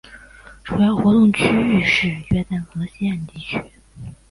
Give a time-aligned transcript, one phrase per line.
[0.63, 3.61] 主要活动区域是约旦河西岸地区。